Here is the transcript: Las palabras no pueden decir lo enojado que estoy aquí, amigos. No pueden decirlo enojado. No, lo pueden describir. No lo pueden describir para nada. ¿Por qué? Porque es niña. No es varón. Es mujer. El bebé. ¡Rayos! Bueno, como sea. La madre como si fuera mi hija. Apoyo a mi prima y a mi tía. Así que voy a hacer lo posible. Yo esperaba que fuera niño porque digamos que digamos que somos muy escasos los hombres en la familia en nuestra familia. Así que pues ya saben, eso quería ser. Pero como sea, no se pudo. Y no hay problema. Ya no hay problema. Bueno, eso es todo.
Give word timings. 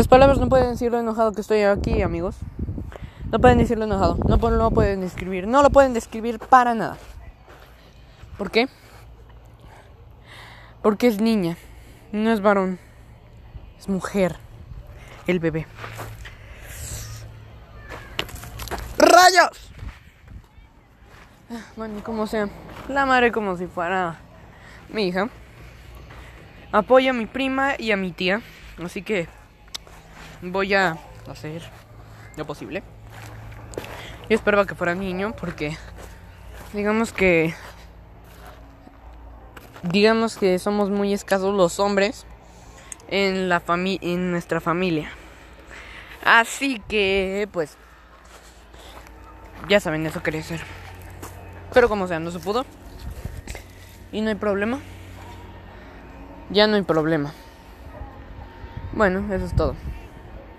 Las 0.00 0.08
palabras 0.08 0.38
no 0.38 0.48
pueden 0.48 0.70
decir 0.70 0.90
lo 0.90 0.98
enojado 0.98 1.32
que 1.32 1.42
estoy 1.42 1.60
aquí, 1.60 2.00
amigos. 2.00 2.34
No 3.30 3.38
pueden 3.38 3.58
decirlo 3.58 3.84
enojado. 3.84 4.16
No, 4.26 4.38
lo 4.38 4.70
pueden 4.70 5.02
describir. 5.02 5.46
No 5.46 5.62
lo 5.62 5.68
pueden 5.68 5.92
describir 5.92 6.38
para 6.38 6.72
nada. 6.72 6.96
¿Por 8.38 8.50
qué? 8.50 8.70
Porque 10.80 11.06
es 11.06 11.20
niña. 11.20 11.58
No 12.12 12.32
es 12.32 12.40
varón. 12.40 12.78
Es 13.78 13.90
mujer. 13.90 14.36
El 15.26 15.38
bebé. 15.38 15.66
¡Rayos! 18.96 19.70
Bueno, 21.76 22.02
como 22.02 22.26
sea. 22.26 22.48
La 22.88 23.04
madre 23.04 23.32
como 23.32 23.54
si 23.58 23.66
fuera 23.66 24.16
mi 24.88 25.08
hija. 25.08 25.28
Apoyo 26.72 27.10
a 27.10 27.12
mi 27.12 27.26
prima 27.26 27.74
y 27.76 27.92
a 27.92 27.98
mi 27.98 28.12
tía. 28.12 28.40
Así 28.82 29.02
que 29.02 29.28
voy 30.42 30.74
a 30.74 30.98
hacer 31.28 31.62
lo 32.36 32.46
posible. 32.46 32.82
Yo 34.28 34.36
esperaba 34.36 34.66
que 34.66 34.74
fuera 34.74 34.94
niño 34.94 35.34
porque 35.38 35.76
digamos 36.72 37.12
que 37.12 37.54
digamos 39.82 40.36
que 40.36 40.58
somos 40.58 40.90
muy 40.90 41.12
escasos 41.12 41.54
los 41.54 41.80
hombres 41.80 42.26
en 43.08 43.48
la 43.48 43.60
familia 43.60 44.00
en 44.02 44.30
nuestra 44.30 44.60
familia. 44.60 45.10
Así 46.24 46.80
que 46.88 47.48
pues 47.52 47.76
ya 49.68 49.80
saben, 49.80 50.06
eso 50.06 50.22
quería 50.22 50.42
ser. 50.42 50.60
Pero 51.72 51.88
como 51.88 52.08
sea, 52.08 52.18
no 52.18 52.30
se 52.30 52.38
pudo. 52.38 52.64
Y 54.12 54.20
no 54.20 54.30
hay 54.30 54.34
problema. 54.34 54.80
Ya 56.50 56.66
no 56.66 56.76
hay 56.76 56.82
problema. 56.82 57.32
Bueno, 58.92 59.32
eso 59.32 59.44
es 59.44 59.54
todo. 59.54 59.76